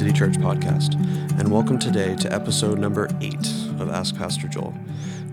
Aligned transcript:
City 0.00 0.12
Church 0.14 0.38
podcast, 0.38 0.94
and 1.38 1.52
welcome 1.52 1.78
today 1.78 2.16
to 2.16 2.32
episode 2.32 2.78
number 2.78 3.10
eight 3.20 3.46
of 3.78 3.90
Ask 3.90 4.16
Pastor 4.16 4.48
Joel, 4.48 4.70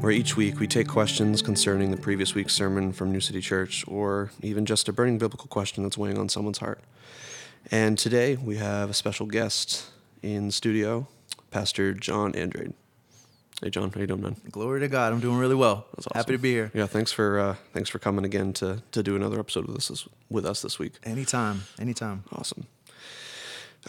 where 0.01 0.11
each 0.11 0.35
week 0.35 0.59
we 0.59 0.67
take 0.67 0.89
questions 0.89 1.41
concerning 1.41 1.89
the 1.89 1.95
previous 1.95 2.35
week's 2.35 2.53
sermon 2.53 2.91
from 2.91 3.13
New 3.13 3.21
City 3.21 3.39
Church, 3.39 3.85
or 3.87 4.29
even 4.41 4.65
just 4.65 4.89
a 4.89 4.91
burning 4.91 5.17
biblical 5.17 5.47
question 5.47 5.83
that's 5.83 5.97
weighing 5.97 6.17
on 6.17 6.27
someone's 6.27 6.57
heart. 6.57 6.81
And 7.71 7.97
today 7.97 8.35
we 8.35 8.57
have 8.57 8.89
a 8.89 8.93
special 8.93 9.25
guest 9.25 9.85
in 10.21 10.51
studio, 10.51 11.07
Pastor 11.49 11.93
John 11.93 12.35
Andrade. 12.35 12.73
Hey, 13.63 13.69
John, 13.69 13.89
how 13.89 14.01
you 14.01 14.07
doing, 14.07 14.21
man? 14.21 14.35
Glory 14.51 14.81
to 14.81 14.89
God. 14.89 15.13
I'm 15.13 15.21
doing 15.21 15.37
really 15.37 15.55
well. 15.55 15.85
That's 15.95 16.07
Happy 16.13 16.33
to 16.33 16.39
be 16.39 16.51
here. 16.51 16.71
Yeah, 16.73 16.87
thanks 16.87 17.13
for 17.13 17.39
uh, 17.39 17.55
thanks 17.71 17.89
for 17.89 17.99
coming 17.99 18.25
again 18.25 18.51
to 18.55 18.83
to 18.91 19.01
do 19.01 19.15
another 19.15 19.39
episode 19.39 19.65
with 19.65 19.77
us 19.77 20.09
with 20.29 20.45
us 20.45 20.61
this 20.61 20.77
week. 20.77 20.95
Anytime. 21.05 21.63
Anytime. 21.79 22.25
Awesome. 22.33 22.67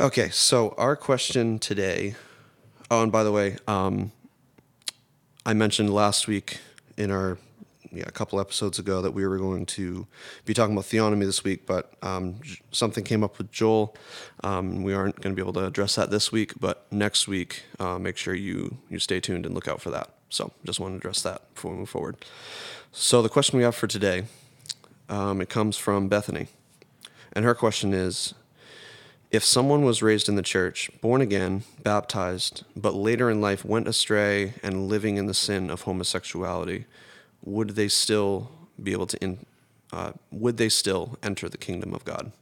Okay, 0.00 0.28
so 0.28 0.76
our 0.78 0.94
question 0.94 1.58
today. 1.58 2.14
Oh, 2.88 3.02
and 3.02 3.10
by 3.10 3.24
the 3.24 3.32
way, 3.32 3.56
um, 3.66 4.12
I 5.44 5.54
mentioned 5.54 5.92
last 5.92 6.28
week 6.28 6.58
in 6.96 7.10
our 7.10 7.36
yeah 7.90 8.04
a 8.06 8.12
couple 8.12 8.38
episodes 8.38 8.78
ago 8.78 9.02
that 9.02 9.10
we 9.10 9.26
were 9.26 9.38
going 9.38 9.66
to 9.66 10.06
be 10.44 10.54
talking 10.54 10.76
about 10.76 10.84
theonomy 10.84 11.24
this 11.24 11.42
week, 11.42 11.66
but 11.66 11.94
um, 12.00 12.38
something 12.70 13.02
came 13.02 13.24
up 13.24 13.38
with 13.38 13.50
Joel. 13.50 13.96
Um, 14.44 14.84
we 14.84 14.94
aren't 14.94 15.20
going 15.20 15.34
to 15.34 15.36
be 15.36 15.42
able 15.42 15.54
to 15.54 15.66
address 15.66 15.96
that 15.96 16.12
this 16.12 16.30
week, 16.30 16.52
but 16.60 16.86
next 16.92 17.26
week, 17.26 17.64
uh, 17.80 17.98
make 17.98 18.16
sure 18.16 18.34
you 18.34 18.78
you 18.88 19.00
stay 19.00 19.18
tuned 19.18 19.46
and 19.46 19.52
look 19.52 19.66
out 19.66 19.80
for 19.80 19.90
that. 19.90 20.10
So, 20.28 20.52
just 20.64 20.78
want 20.78 20.92
to 20.92 20.98
address 20.98 21.22
that 21.22 21.52
before 21.54 21.72
we 21.72 21.78
move 21.78 21.90
forward. 21.90 22.24
So, 22.92 23.20
the 23.20 23.28
question 23.28 23.58
we 23.58 23.64
have 23.64 23.74
for 23.74 23.88
today, 23.88 24.26
um, 25.08 25.40
it 25.40 25.48
comes 25.48 25.76
from 25.76 26.06
Bethany, 26.06 26.46
and 27.32 27.44
her 27.44 27.56
question 27.56 27.92
is 27.92 28.34
if 29.30 29.44
someone 29.44 29.84
was 29.84 30.02
raised 30.02 30.28
in 30.28 30.36
the 30.36 30.42
church, 30.42 30.90
born 31.00 31.20
again, 31.20 31.64
baptized, 31.82 32.64
but 32.74 32.94
later 32.94 33.30
in 33.30 33.40
life 33.40 33.64
went 33.64 33.86
astray 33.86 34.54
and 34.62 34.88
living 34.88 35.16
in 35.16 35.26
the 35.26 35.34
sin 35.34 35.70
of 35.70 35.82
homosexuality, 35.82 36.86
would 37.42 37.70
they 37.70 37.88
still 37.88 38.50
be 38.82 38.92
able 38.92 39.06
to 39.06 39.22
in, 39.22 39.44
uh, 39.92 40.12
would 40.30 40.56
they 40.56 40.68
still 40.68 41.18
enter 41.22 41.48
the 41.48 41.58
kingdom 41.58 41.94
of 41.94 42.04
God? 42.04 42.32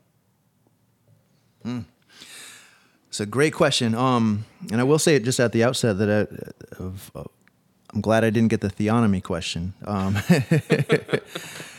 It's 3.09 3.21
a 3.21 3.27
great 3.27 3.55
question. 3.55 3.95
Um, 3.95 4.45
and 4.71 4.81
I 4.81 4.85
will 4.85 4.99
say 4.99 5.17
it 5.17 5.25
just 5.25 5.41
at 5.41 5.53
the 5.53 5.65
outset 5.65 5.99
that 5.99 6.29
I, 6.79 6.83
I'm 7.93 8.01
glad 8.01 8.25
I 8.25 8.31
didn't 8.31 8.49
get 8.49 8.61
the 8.61 8.69
theonomy 8.69 9.23
question. 9.23 9.75
Um, 9.87 10.17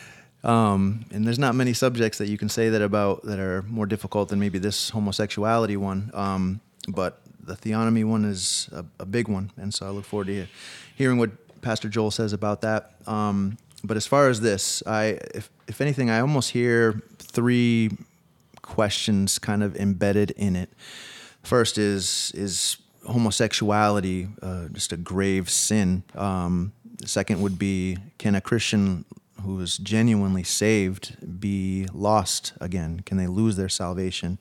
um, 0.47 1.05
and 1.11 1.27
there's 1.27 1.37
not 1.37 1.55
many 1.55 1.73
subjects 1.73 2.17
that 2.19 2.29
you 2.29 2.37
can 2.37 2.47
say 2.47 2.69
that 2.69 2.81
about 2.81 3.23
that 3.23 3.37
are 3.37 3.63
more 3.63 3.85
difficult 3.85 4.29
than 4.29 4.39
maybe 4.39 4.57
this 4.57 4.89
homosexuality 4.89 5.75
one. 5.75 6.09
Um, 6.13 6.61
but 6.87 7.21
the 7.43 7.55
theonomy 7.55 8.05
one 8.05 8.23
is 8.23 8.69
a, 8.71 8.85
a 8.99 9.05
big 9.05 9.27
one, 9.27 9.51
and 9.57 9.73
so 9.73 9.85
I 9.85 9.89
look 9.89 10.05
forward 10.05 10.27
to 10.27 10.47
hearing 10.95 11.17
what 11.17 11.31
Pastor 11.61 11.89
Joel 11.89 12.11
says 12.11 12.31
about 12.31 12.61
that. 12.61 12.95
Um, 13.05 13.57
but 13.83 13.97
as 13.97 14.07
far 14.07 14.29
as 14.29 14.39
this, 14.39 14.81
I 14.87 15.19
if 15.35 15.49
if 15.67 15.81
anything, 15.81 16.09
I 16.09 16.21
almost 16.21 16.51
hear 16.51 17.03
three 17.19 17.91
questions 18.61 19.39
kind 19.39 19.63
of 19.63 19.75
embedded 19.75 20.31
in 20.31 20.55
it. 20.55 20.69
First 21.43 21.77
is 21.77 22.31
is 22.33 22.77
homosexuality 23.05 24.29
uh, 24.41 24.67
just 24.71 24.93
a 24.93 24.97
grave 24.97 25.49
sin? 25.49 26.03
Um, 26.15 26.71
the 26.99 27.07
second 27.07 27.41
would 27.41 27.59
be 27.59 27.97
can 28.17 28.35
a 28.35 28.41
Christian 28.41 29.05
who 29.41 29.59
is 29.59 29.77
genuinely 29.77 30.43
saved 30.43 31.39
be 31.39 31.87
lost 31.93 32.53
again? 32.59 33.01
Can 33.05 33.17
they 33.17 33.27
lose 33.27 33.55
their 33.55 33.69
salvation? 33.69 34.39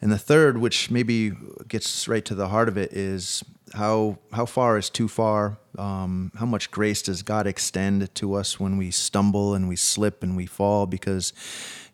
And 0.00 0.12
the 0.12 0.18
third, 0.18 0.58
which 0.58 0.90
maybe 0.90 1.32
gets 1.68 2.06
right 2.06 2.24
to 2.26 2.34
the 2.34 2.48
heart 2.48 2.68
of 2.68 2.76
it, 2.76 2.92
is 2.92 3.42
how 3.74 4.18
how 4.32 4.46
far 4.46 4.78
is 4.78 4.90
too 4.90 5.08
far? 5.08 5.58
Um, 5.78 6.32
how 6.36 6.46
much 6.46 6.70
grace 6.70 7.02
does 7.02 7.22
God 7.22 7.46
extend 7.46 8.14
to 8.14 8.34
us 8.34 8.60
when 8.60 8.76
we 8.76 8.90
stumble 8.90 9.54
and 9.54 9.68
we 9.68 9.76
slip 9.76 10.22
and 10.22 10.36
we 10.36 10.46
fall? 10.46 10.86
Because 10.86 11.32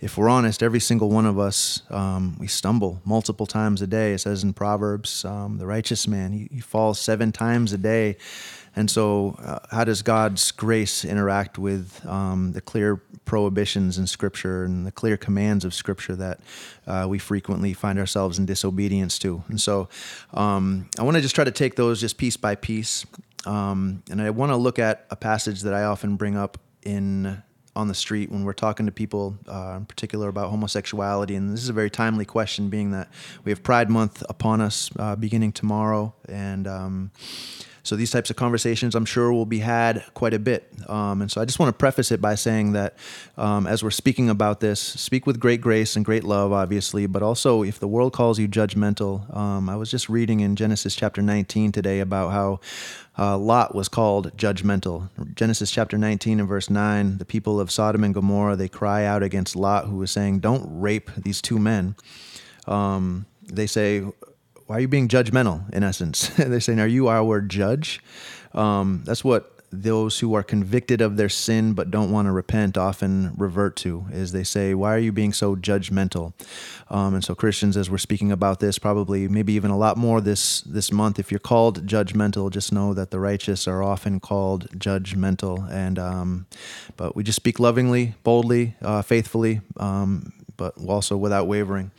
if 0.00 0.18
we're 0.18 0.28
honest, 0.28 0.62
every 0.62 0.80
single 0.80 1.10
one 1.10 1.26
of 1.26 1.38
us 1.38 1.82
um, 1.90 2.36
we 2.38 2.46
stumble 2.46 3.00
multiple 3.04 3.46
times 3.46 3.82
a 3.82 3.86
day. 3.86 4.12
It 4.12 4.18
says 4.18 4.42
in 4.42 4.52
Proverbs, 4.52 5.24
um, 5.24 5.58
the 5.58 5.66
righteous 5.66 6.06
man 6.06 6.32
he, 6.32 6.48
he 6.50 6.60
falls 6.60 7.00
seven 7.00 7.32
times 7.32 7.72
a 7.72 7.78
day. 7.78 8.16
And 8.74 8.90
so, 8.90 9.36
uh, 9.38 9.58
how 9.70 9.84
does 9.84 10.02
God's 10.02 10.50
grace 10.50 11.04
interact 11.04 11.58
with 11.58 12.04
um, 12.06 12.52
the 12.52 12.60
clear 12.60 13.02
prohibitions 13.24 13.98
in 13.98 14.06
Scripture 14.06 14.64
and 14.64 14.86
the 14.86 14.92
clear 14.92 15.16
commands 15.16 15.64
of 15.64 15.74
Scripture 15.74 16.16
that 16.16 16.40
uh, 16.86 17.06
we 17.08 17.18
frequently 17.18 17.74
find 17.74 17.98
ourselves 17.98 18.38
in 18.38 18.46
disobedience 18.46 19.18
to? 19.20 19.44
And 19.48 19.60
so, 19.60 19.88
um, 20.32 20.88
I 20.98 21.02
want 21.02 21.16
to 21.16 21.20
just 21.20 21.34
try 21.34 21.44
to 21.44 21.50
take 21.50 21.76
those 21.76 22.00
just 22.00 22.16
piece 22.16 22.36
by 22.36 22.54
piece. 22.54 23.04
Um, 23.44 24.02
and 24.10 24.22
I 24.22 24.30
want 24.30 24.52
to 24.52 24.56
look 24.56 24.78
at 24.78 25.06
a 25.10 25.16
passage 25.16 25.62
that 25.62 25.74
I 25.74 25.84
often 25.84 26.16
bring 26.16 26.36
up 26.36 26.58
in 26.82 27.42
on 27.74 27.88
the 27.88 27.94
street 27.94 28.30
when 28.30 28.44
we're 28.44 28.52
talking 28.52 28.86
to 28.86 28.92
people, 28.92 29.36
uh, 29.48 29.76
in 29.78 29.86
particular 29.86 30.28
about 30.28 30.50
homosexuality. 30.50 31.34
And 31.34 31.52
this 31.52 31.62
is 31.62 31.68
a 31.68 31.72
very 31.72 31.90
timely 31.90 32.24
question, 32.24 32.68
being 32.68 32.90
that 32.90 33.08
we 33.44 33.50
have 33.50 33.62
Pride 33.62 33.88
Month 33.88 34.22
upon 34.28 34.60
us 34.60 34.90
uh, 34.98 35.16
beginning 35.16 35.52
tomorrow, 35.52 36.14
and 36.28 36.66
um, 36.66 37.10
so 37.84 37.96
these 37.96 38.10
types 38.10 38.30
of 38.30 38.36
conversations, 38.36 38.94
I'm 38.94 39.04
sure, 39.04 39.32
will 39.32 39.46
be 39.46 39.58
had 39.58 40.04
quite 40.14 40.34
a 40.34 40.38
bit. 40.38 40.72
Um, 40.88 41.20
and 41.20 41.30
so 41.30 41.40
I 41.40 41.44
just 41.44 41.58
want 41.58 41.68
to 41.68 41.76
preface 41.76 42.12
it 42.12 42.20
by 42.20 42.36
saying 42.36 42.72
that 42.72 42.96
um, 43.36 43.66
as 43.66 43.82
we're 43.82 43.90
speaking 43.90 44.30
about 44.30 44.60
this, 44.60 44.80
speak 44.80 45.26
with 45.26 45.40
great 45.40 45.60
grace 45.60 45.96
and 45.96 46.04
great 46.04 46.22
love, 46.22 46.52
obviously, 46.52 47.06
but 47.06 47.22
also 47.22 47.64
if 47.64 47.80
the 47.80 47.88
world 47.88 48.12
calls 48.12 48.38
you 48.38 48.46
judgmental. 48.46 49.34
Um, 49.36 49.68
I 49.68 49.74
was 49.74 49.90
just 49.90 50.08
reading 50.08 50.40
in 50.40 50.54
Genesis 50.54 50.94
chapter 50.94 51.22
19 51.22 51.72
today 51.72 51.98
about 51.98 52.30
how 52.30 52.60
uh, 53.18 53.36
Lot 53.36 53.74
was 53.74 53.88
called 53.88 54.36
judgmental. 54.36 55.08
Genesis 55.34 55.70
chapter 55.70 55.98
19 55.98 56.38
and 56.38 56.48
verse 56.48 56.70
9, 56.70 57.18
the 57.18 57.24
people 57.24 57.58
of 57.60 57.70
Sodom 57.70 58.04
and 58.04 58.14
Gomorrah, 58.14 58.54
they 58.54 58.68
cry 58.68 59.04
out 59.04 59.24
against 59.24 59.56
Lot, 59.56 59.86
who 59.86 59.96
was 59.96 60.10
saying, 60.10 60.38
Don't 60.38 60.64
rape 60.80 61.10
these 61.16 61.42
two 61.42 61.58
men. 61.58 61.96
Um, 62.68 63.26
they 63.42 63.66
say, 63.66 64.04
why 64.72 64.78
are 64.78 64.80
you 64.80 64.88
being 64.88 65.06
judgmental 65.06 65.70
in 65.74 65.82
essence? 65.82 66.28
They're 66.38 66.58
saying 66.58 66.80
are 66.80 66.86
you 66.86 67.06
our 67.06 67.42
judge? 67.42 68.00
Um, 68.54 69.02
that's 69.04 69.22
what 69.22 69.50
those 69.70 70.20
who 70.20 70.32
are 70.32 70.42
convicted 70.42 71.02
of 71.02 71.18
their 71.18 71.28
sin 71.28 71.74
but 71.74 71.90
don't 71.90 72.10
want 72.10 72.24
to 72.24 72.32
repent 72.32 72.78
often 72.78 73.34
revert 73.36 73.76
to 73.76 74.06
is 74.10 74.32
they 74.32 74.44
say 74.44 74.72
why 74.72 74.94
are 74.94 74.98
you 74.98 75.12
being 75.12 75.34
so 75.34 75.54
judgmental? 75.56 76.32
Um, 76.88 77.12
and 77.12 77.22
so 77.22 77.34
christians 77.34 77.76
as 77.76 77.90
we're 77.90 77.98
speaking 77.98 78.32
about 78.32 78.60
this 78.60 78.78
probably 78.78 79.28
maybe 79.28 79.52
even 79.52 79.70
a 79.70 79.76
lot 79.76 79.98
more 79.98 80.22
this 80.22 80.62
this 80.62 80.90
month 80.90 81.18
if 81.18 81.30
you're 81.30 81.38
called 81.38 81.86
judgmental 81.86 82.50
just 82.50 82.72
know 82.72 82.94
that 82.94 83.10
the 83.10 83.20
righteous 83.20 83.68
are 83.68 83.82
often 83.82 84.20
called 84.20 84.70
judgmental. 84.70 85.70
And 85.70 85.98
um, 85.98 86.46
but 86.96 87.14
we 87.14 87.22
just 87.24 87.36
speak 87.36 87.60
lovingly 87.60 88.14
boldly 88.22 88.74
uh, 88.80 89.02
faithfully 89.02 89.60
um, 89.76 90.32
but 90.56 90.72
also 90.78 91.18
without 91.18 91.46
wavering 91.46 91.90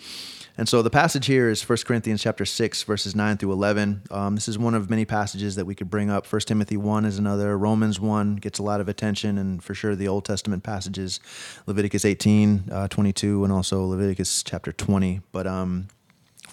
and 0.57 0.69
so 0.69 0.81
the 0.81 0.89
passage 0.89 1.25
here 1.25 1.49
is 1.49 1.67
1 1.67 1.79
Corinthians 1.85 2.21
chapter 2.21 2.45
6, 2.45 2.83
verses 2.83 3.15
9 3.15 3.37
through 3.37 3.51
11. 3.53 4.03
Um, 4.11 4.35
this 4.35 4.47
is 4.47 4.59
one 4.59 4.75
of 4.75 4.89
many 4.89 5.03
passages 5.03 5.55
that 5.55 5.65
we 5.65 5.73
could 5.73 5.89
bring 5.89 6.11
up. 6.11 6.31
1 6.31 6.41
Timothy 6.41 6.77
1 6.77 7.05
is 7.05 7.17
another. 7.17 7.57
Romans 7.57 7.99
1 7.99 8.35
gets 8.35 8.59
a 8.59 8.63
lot 8.63 8.79
of 8.79 8.87
attention, 8.87 9.37
and 9.37 9.63
for 9.63 9.73
sure 9.73 9.95
the 9.95 10.07
Old 10.07 10.25
Testament 10.25 10.63
passages, 10.63 11.19
Leviticus 11.65 12.05
18, 12.05 12.65
uh, 12.71 12.87
22, 12.87 13.43
and 13.43 13.51
also 13.51 13.83
Leviticus 13.85 14.43
chapter 14.43 14.71
20. 14.71 15.21
But 15.31 15.47
um, 15.47 15.87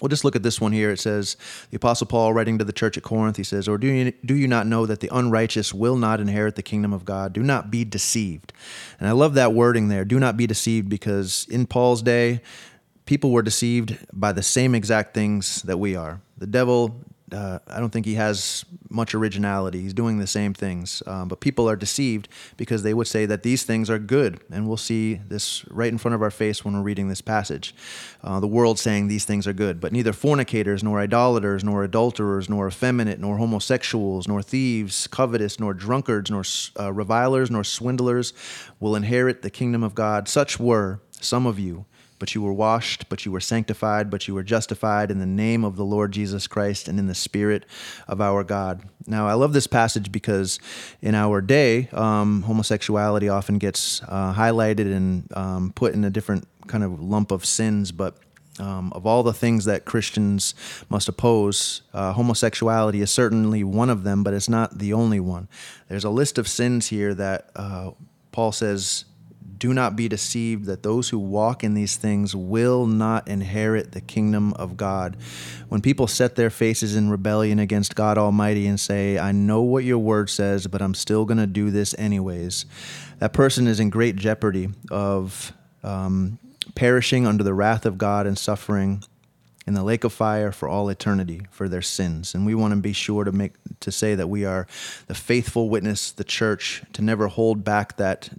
We'll 0.01 0.09
just 0.09 0.25
look 0.25 0.35
at 0.35 0.41
this 0.41 0.59
one 0.59 0.71
here. 0.71 0.89
It 0.89 0.99
says, 0.99 1.37
the 1.69 1.75
Apostle 1.75 2.07
Paul 2.07 2.33
writing 2.33 2.57
to 2.57 2.65
the 2.65 2.73
church 2.73 2.97
at 2.97 3.03
Corinth, 3.03 3.37
he 3.37 3.43
says, 3.43 3.67
Or 3.67 3.77
do 3.77 3.85
you, 3.85 4.11
do 4.25 4.35
you 4.35 4.47
not 4.47 4.65
know 4.65 4.87
that 4.87 4.99
the 4.99 5.09
unrighteous 5.15 5.75
will 5.75 5.95
not 5.95 6.19
inherit 6.19 6.55
the 6.55 6.63
kingdom 6.63 6.91
of 6.91 7.05
God? 7.05 7.33
Do 7.33 7.43
not 7.43 7.69
be 7.69 7.85
deceived. 7.85 8.51
And 8.99 9.07
I 9.07 9.11
love 9.11 9.35
that 9.35 9.53
wording 9.53 9.89
there. 9.89 10.03
Do 10.03 10.19
not 10.19 10.37
be 10.37 10.47
deceived 10.47 10.89
because 10.89 11.45
in 11.51 11.67
Paul's 11.67 12.01
day, 12.01 12.41
people 13.11 13.31
were 13.31 13.41
deceived 13.41 13.97
by 14.13 14.31
the 14.31 14.41
same 14.41 14.73
exact 14.73 15.13
things 15.13 15.63
that 15.63 15.75
we 15.75 15.97
are. 15.97 16.21
The 16.37 16.47
devil, 16.47 16.95
uh, 17.33 17.59
I 17.67 17.81
don't 17.81 17.89
think 17.89 18.05
he 18.05 18.13
has 18.13 18.63
much 18.89 19.13
originality. 19.13 19.81
He's 19.81 19.93
doing 19.93 20.17
the 20.17 20.27
same 20.27 20.53
things. 20.53 21.03
Um, 21.05 21.27
but 21.27 21.41
people 21.41 21.69
are 21.69 21.75
deceived 21.75 22.29
because 22.55 22.83
they 22.83 22.93
would 22.93 23.07
say 23.07 23.25
that 23.25 23.43
these 23.43 23.63
things 23.63 23.89
are 23.89 23.99
good. 23.99 24.39
And 24.49 24.65
we'll 24.65 24.77
see 24.77 25.15
this 25.15 25.65
right 25.69 25.91
in 25.91 25.97
front 25.97 26.15
of 26.15 26.21
our 26.21 26.31
face 26.31 26.63
when 26.63 26.73
we're 26.73 26.83
reading 26.83 27.09
this 27.09 27.19
passage. 27.19 27.75
Uh, 28.23 28.39
the 28.39 28.47
world 28.47 28.79
saying 28.79 29.09
these 29.09 29.25
things 29.25 29.45
are 29.45 29.51
good. 29.51 29.81
But 29.81 29.91
neither 29.91 30.13
fornicators, 30.13 30.81
nor 30.81 31.01
idolaters, 31.01 31.65
nor 31.65 31.83
adulterers, 31.83 32.47
nor 32.47 32.69
effeminate, 32.69 33.19
nor 33.19 33.39
homosexuals, 33.39 34.25
nor 34.25 34.41
thieves, 34.41 35.07
covetous, 35.07 35.59
nor 35.59 35.73
drunkards, 35.73 36.31
nor 36.31 36.43
uh, 36.79 36.93
revilers, 36.93 37.51
nor 37.51 37.65
swindlers 37.65 38.31
will 38.79 38.95
inherit 38.95 39.41
the 39.41 39.49
kingdom 39.49 39.83
of 39.83 39.95
God. 39.95 40.29
Such 40.29 40.61
were 40.61 41.01
some 41.19 41.45
of 41.45 41.59
you 41.59 41.85
but 42.21 42.33
you 42.35 42.41
were 42.41 42.53
washed, 42.53 43.09
but 43.09 43.25
you 43.25 43.31
were 43.33 43.41
sanctified, 43.41 44.09
but 44.09 44.27
you 44.27 44.35
were 44.35 44.43
justified 44.55 45.11
in 45.11 45.19
the 45.19 45.33
name 45.45 45.65
of 45.65 45.75
the 45.75 45.83
Lord 45.83 46.13
Jesus 46.13 46.47
Christ 46.47 46.87
and 46.87 46.99
in 46.99 47.07
the 47.07 47.15
Spirit 47.15 47.65
of 48.07 48.21
our 48.21 48.43
God. 48.45 48.83
Now, 49.07 49.27
I 49.27 49.33
love 49.33 49.53
this 49.53 49.67
passage 49.67 50.11
because 50.11 50.59
in 51.01 51.15
our 51.15 51.41
day, 51.41 51.89
um, 51.91 52.43
homosexuality 52.43 53.27
often 53.27 53.57
gets 53.57 54.01
uh, 54.07 54.33
highlighted 54.33 54.95
and 54.95 55.27
um, 55.35 55.71
put 55.73 55.93
in 55.95 56.05
a 56.05 56.09
different 56.09 56.47
kind 56.67 56.83
of 56.83 57.01
lump 57.01 57.31
of 57.31 57.43
sins, 57.43 57.91
but 57.91 58.13
Um, 58.59 58.91
of 58.93 59.05
all 59.05 59.23
the 59.23 59.39
things 59.39 59.65
that 59.65 59.85
Christians 59.85 60.55
must 60.89 61.09
oppose, 61.09 61.81
uh, 61.93 62.11
homosexuality 62.13 63.01
is 63.01 63.09
certainly 63.09 63.63
one 63.63 63.93
of 63.93 64.03
them, 64.03 64.23
but 64.23 64.33
it's 64.33 64.49
not 64.49 64.77
the 64.77 64.93
only 64.93 65.19
one. 65.19 65.47
There's 65.87 66.05
a 66.05 66.13
list 66.21 66.37
of 66.37 66.47
sins 66.47 66.91
here 66.91 67.15
that 67.15 67.49
uh, 67.55 67.91
Paul 68.31 68.51
says 68.51 69.05
do 69.57 69.73
not 69.73 69.95
be 69.95 70.07
deceived 70.07 70.65
that 70.65 70.81
those 70.81 71.09
who 71.09 71.19
walk 71.19 71.63
in 71.63 71.75
these 71.75 71.95
things 71.95 72.35
will 72.35 72.87
not 72.87 73.27
inherit 73.27 73.91
the 73.91 74.01
kingdom 74.01 74.53
of 74.53 74.75
God. 74.75 75.15
When 75.69 75.81
people 75.81 76.07
set 76.07 76.35
their 76.35 76.49
faces 76.49 76.95
in 76.95 77.11
rebellion 77.11 77.59
against 77.59 77.95
God 77.95 78.17
Almighty 78.17 78.65
and 78.65 78.79
say, 78.79 79.19
I 79.19 79.31
know 79.31 79.61
what 79.61 79.83
your 79.83 79.99
word 79.99 80.31
says, 80.31 80.65
but 80.65 80.81
I'm 80.81 80.95
still 80.95 81.25
going 81.25 81.37
to 81.37 81.47
do 81.47 81.69
this 81.69 81.93
anyways, 81.99 82.65
that 83.19 83.33
person 83.33 83.67
is 83.67 83.79
in 83.79 83.91
great 83.91 84.15
jeopardy 84.15 84.69
of 84.89 85.53
um, 85.83 86.39
perishing 86.73 87.27
under 87.27 87.43
the 87.43 87.53
wrath 87.53 87.85
of 87.85 87.99
God 87.99 88.25
and 88.25 88.37
suffering 88.37 89.03
in 89.67 89.75
the 89.75 89.83
lake 89.83 90.03
of 90.03 90.11
fire 90.11 90.51
for 90.51 90.67
all 90.67 90.89
eternity 90.89 91.41
for 91.51 91.69
their 91.69 91.83
sins. 91.83 92.33
And 92.33 92.45
we 92.45 92.55
want 92.55 92.73
to 92.73 92.79
be 92.79 92.93
sure 92.93 93.23
to 93.23 93.31
make 93.31 93.53
to 93.79 93.91
say 93.91 94.15
that 94.15 94.27
we 94.27 94.43
are 94.43 94.65
the 95.05 95.13
faithful 95.13 95.69
witness, 95.69 96.11
the 96.11 96.23
church, 96.23 96.81
to 96.93 97.03
never 97.03 97.27
hold 97.27 97.63
back 97.63 97.97
that 97.97 98.29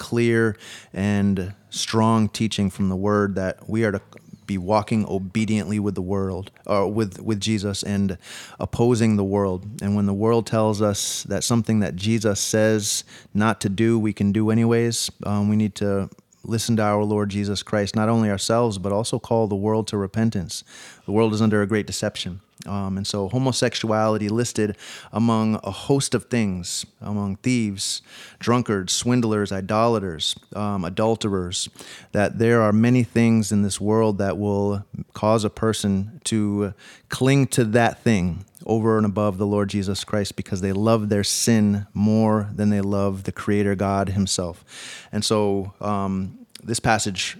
clear 0.00 0.56
and 0.92 1.54
strong 1.68 2.28
teaching 2.28 2.70
from 2.70 2.88
the 2.88 2.96
word 2.96 3.36
that 3.36 3.68
we 3.68 3.84
are 3.84 3.92
to 3.92 4.00
be 4.46 4.58
walking 4.58 5.06
obediently 5.06 5.78
with 5.78 5.94
the 5.94 6.02
world 6.02 6.50
or 6.66 6.92
with 6.92 7.20
with 7.20 7.38
Jesus 7.38 7.84
and 7.84 8.18
opposing 8.58 9.14
the 9.14 9.22
world. 9.22 9.64
And 9.80 9.94
when 9.94 10.06
the 10.06 10.12
world 10.12 10.44
tells 10.44 10.82
us 10.82 11.22
that 11.24 11.44
something 11.44 11.78
that 11.80 11.94
Jesus 11.94 12.40
says 12.40 13.04
not 13.32 13.60
to 13.60 13.68
do 13.68 13.96
we 13.96 14.12
can 14.12 14.32
do 14.32 14.50
anyways. 14.50 15.08
Um, 15.24 15.48
we 15.48 15.54
need 15.54 15.76
to 15.76 16.10
listen 16.42 16.74
to 16.76 16.82
our 16.82 17.04
Lord 17.04 17.28
Jesus 17.28 17.62
Christ 17.62 17.94
not 17.94 18.08
only 18.08 18.28
ourselves 18.28 18.78
but 18.78 18.90
also 18.90 19.20
call 19.20 19.46
the 19.46 19.54
world 19.54 19.86
to 19.88 19.96
repentance. 19.96 20.64
The 21.06 21.12
world 21.12 21.32
is 21.32 21.40
under 21.40 21.62
a 21.62 21.66
great 21.66 21.86
deception 21.86 22.40
um, 22.66 22.96
and 22.96 23.06
so 23.06 23.28
homosexuality 23.28 24.28
listed 24.28 24.76
among 25.12 25.58
a 25.64 25.70
host 25.70 26.14
of 26.14 26.24
things, 26.24 26.84
among 27.00 27.36
thieves, 27.36 28.02
drunkards, 28.38 28.92
swindlers, 28.92 29.50
idolaters, 29.52 30.36
um, 30.54 30.84
adulterers, 30.84 31.68
that 32.12 32.38
there 32.38 32.60
are 32.60 32.72
many 32.72 33.02
things 33.02 33.50
in 33.52 33.62
this 33.62 33.80
world 33.80 34.18
that 34.18 34.38
will 34.38 34.84
cause 35.14 35.44
a 35.44 35.50
person 35.50 36.20
to 36.24 36.74
cling 37.08 37.46
to 37.48 37.64
that 37.64 38.02
thing 38.02 38.44
over 38.66 38.96
and 38.96 39.06
above 39.06 39.38
the 39.38 39.46
Lord 39.46 39.70
Jesus 39.70 40.04
Christ 40.04 40.36
because 40.36 40.60
they 40.60 40.72
love 40.72 41.08
their 41.08 41.24
sin 41.24 41.86
more 41.94 42.50
than 42.54 42.70
they 42.70 42.80
love 42.80 43.24
the 43.24 43.32
Creator 43.32 43.74
God 43.74 44.10
Himself. 44.10 44.64
And 45.10 45.24
so 45.24 45.72
um, 45.80 46.46
this 46.62 46.80
passage 46.80 47.38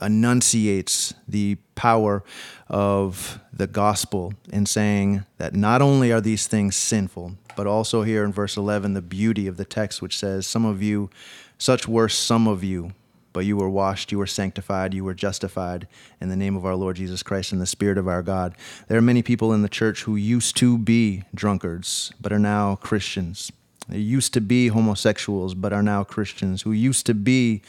enunciates 0.00 1.14
the 1.28 1.56
power 1.74 2.22
of 2.68 3.40
the 3.52 3.66
gospel 3.66 4.32
in 4.52 4.66
saying 4.66 5.24
that 5.38 5.54
not 5.54 5.82
only 5.82 6.12
are 6.12 6.20
these 6.20 6.46
things 6.46 6.76
sinful, 6.76 7.32
but 7.56 7.66
also 7.66 8.02
here 8.02 8.24
in 8.24 8.32
verse 8.32 8.56
11, 8.56 8.94
the 8.94 9.02
beauty 9.02 9.46
of 9.46 9.56
the 9.56 9.64
text, 9.64 10.00
which 10.00 10.18
says, 10.18 10.46
Some 10.46 10.64
of 10.64 10.82
you, 10.82 11.10
such 11.58 11.86
were 11.86 12.08
some 12.08 12.46
of 12.46 12.64
you, 12.64 12.92
but 13.32 13.40
you 13.40 13.56
were 13.56 13.70
washed, 13.70 14.10
you 14.10 14.18
were 14.18 14.26
sanctified, 14.26 14.94
you 14.94 15.04
were 15.04 15.14
justified 15.14 15.86
in 16.20 16.28
the 16.28 16.36
name 16.36 16.56
of 16.56 16.64
our 16.64 16.74
Lord 16.74 16.96
Jesus 16.96 17.22
Christ 17.22 17.52
and 17.52 17.60
the 17.60 17.66
Spirit 17.66 17.98
of 17.98 18.08
our 18.08 18.22
God. 18.22 18.54
There 18.88 18.98
are 18.98 19.02
many 19.02 19.22
people 19.22 19.52
in 19.52 19.62
the 19.62 19.68
church 19.68 20.02
who 20.02 20.16
used 20.16 20.56
to 20.58 20.78
be 20.78 21.24
drunkards, 21.34 22.12
but 22.20 22.32
are 22.32 22.38
now 22.38 22.76
Christians. 22.76 23.52
They 23.90 23.98
used 23.98 24.32
to 24.34 24.40
be 24.40 24.68
homosexuals, 24.68 25.54
but 25.54 25.72
are 25.72 25.82
now 25.82 26.04
Christians, 26.04 26.62
who 26.62 26.72
used 26.72 27.06
to 27.06 27.14
be 27.14 27.62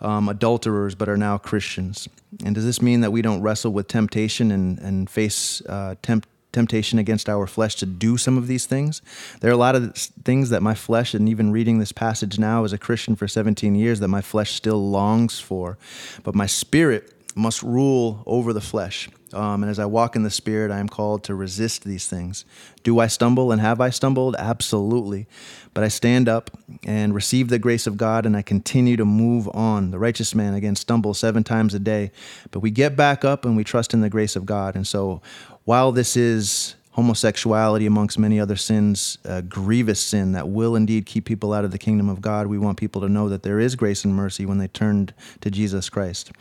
um, 0.00 0.28
adulterers, 0.28 0.94
but 0.94 1.08
are 1.08 1.16
now 1.16 1.38
Christians. 1.38 2.08
And 2.44 2.54
does 2.54 2.64
this 2.64 2.82
mean 2.82 3.00
that 3.02 3.12
we 3.12 3.22
don't 3.22 3.40
wrestle 3.40 3.72
with 3.72 3.86
temptation 3.86 4.50
and, 4.50 4.78
and 4.80 5.08
face 5.08 5.62
uh, 5.66 5.94
temp- 6.02 6.26
temptation 6.52 6.98
against 6.98 7.28
our 7.28 7.46
flesh 7.46 7.76
to 7.76 7.86
do 7.86 8.16
some 8.16 8.36
of 8.36 8.48
these 8.48 8.66
things? 8.66 9.00
There 9.40 9.50
are 9.50 9.54
a 9.54 9.58
lot 9.58 9.76
of 9.76 9.96
things 9.96 10.50
that 10.50 10.60
my 10.60 10.74
flesh, 10.74 11.14
and 11.14 11.28
even 11.28 11.52
reading 11.52 11.78
this 11.78 11.92
passage 11.92 12.38
now 12.38 12.64
as 12.64 12.72
a 12.72 12.78
Christian 12.78 13.14
for 13.14 13.28
17 13.28 13.76
years, 13.76 14.00
that 14.00 14.08
my 14.08 14.22
flesh 14.22 14.52
still 14.52 14.90
longs 14.90 15.38
for. 15.38 15.78
But 16.24 16.34
my 16.34 16.46
spirit 16.46 17.14
must 17.36 17.62
rule 17.62 18.22
over 18.26 18.52
the 18.52 18.60
flesh. 18.60 19.08
Um, 19.32 19.62
and 19.62 19.70
as 19.70 19.78
I 19.78 19.86
walk 19.86 20.16
in 20.16 20.24
the 20.24 20.30
Spirit, 20.30 20.70
I 20.70 20.78
am 20.78 20.88
called 20.88 21.22
to 21.24 21.34
resist 21.34 21.84
these 21.84 22.08
things. 22.08 22.44
Do 22.82 22.98
I 22.98 23.06
stumble 23.06 23.52
and 23.52 23.60
have 23.60 23.80
I 23.80 23.90
stumbled? 23.90 24.34
Absolutely. 24.38 25.26
But 25.72 25.84
I 25.84 25.88
stand 25.88 26.28
up 26.28 26.50
and 26.84 27.14
receive 27.14 27.48
the 27.48 27.58
grace 27.58 27.86
of 27.86 27.96
God 27.96 28.26
and 28.26 28.36
I 28.36 28.42
continue 28.42 28.96
to 28.96 29.04
move 29.04 29.48
on. 29.54 29.92
The 29.92 29.98
righteous 29.98 30.34
man, 30.34 30.54
again, 30.54 30.74
stumbles 30.74 31.18
seven 31.18 31.44
times 31.44 31.74
a 31.74 31.78
day. 31.78 32.10
But 32.50 32.60
we 32.60 32.70
get 32.72 32.96
back 32.96 33.24
up 33.24 33.44
and 33.44 33.56
we 33.56 33.62
trust 33.62 33.94
in 33.94 34.00
the 34.00 34.10
grace 34.10 34.34
of 34.34 34.46
God. 34.46 34.74
And 34.74 34.86
so 34.86 35.22
while 35.64 35.92
this 35.92 36.16
is 36.16 36.74
homosexuality, 36.92 37.86
amongst 37.86 38.18
many 38.18 38.40
other 38.40 38.56
sins, 38.56 39.18
a 39.24 39.42
grievous 39.42 40.00
sin 40.00 40.32
that 40.32 40.48
will 40.48 40.74
indeed 40.74 41.06
keep 41.06 41.24
people 41.24 41.52
out 41.52 41.64
of 41.64 41.70
the 41.70 41.78
kingdom 41.78 42.08
of 42.08 42.20
God. 42.20 42.48
We 42.48 42.58
want 42.58 42.78
people 42.78 43.00
to 43.02 43.08
know 43.08 43.28
that 43.28 43.42
there 43.42 43.60
is 43.60 43.76
grace 43.76 44.04
and 44.04 44.14
mercy 44.14 44.44
when 44.44 44.58
they 44.58 44.68
turned 44.68 45.14
to 45.40 45.50
Jesus 45.50 45.88
Christ. 45.88 46.32